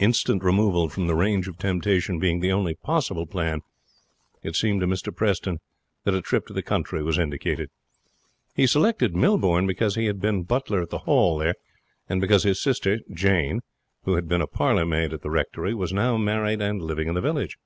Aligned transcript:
Instant 0.00 0.42
removal 0.42 0.88
from 0.88 1.06
the 1.06 1.14
range 1.14 1.46
of 1.46 1.56
temptation 1.56 2.18
being 2.18 2.40
the 2.40 2.50
only 2.50 2.74
possible 2.74 3.26
plan, 3.28 3.60
it 4.42 4.56
seemed 4.56 4.80
to 4.80 4.88
Mr 4.88 5.14
Preston 5.14 5.60
that 6.02 6.16
a 6.16 6.20
trip 6.20 6.48
to 6.48 6.52
the 6.52 6.64
country 6.64 7.00
was 7.00 7.16
indicated. 7.16 7.70
He 8.56 8.66
selected 8.66 9.14
Millbourne 9.14 9.68
because 9.68 9.94
he 9.94 10.06
had 10.06 10.20
been 10.20 10.42
butler 10.42 10.82
at 10.82 10.90
the 10.90 10.98
Hall 11.06 11.38
there, 11.38 11.54
and 12.08 12.20
because 12.20 12.42
his 12.42 12.60
sister 12.60 12.98
Jane, 13.14 13.60
who 14.02 14.14
had 14.16 14.26
been 14.26 14.42
a 14.42 14.48
parlour 14.48 14.84
maid 14.84 15.12
at 15.12 15.22
the 15.22 15.30
Rectory, 15.30 15.74
was 15.74 15.92
now 15.92 16.16
married 16.16 16.60
and 16.60 16.82
living 16.82 17.06
in 17.06 17.14
the 17.14 17.20
village. 17.20 17.56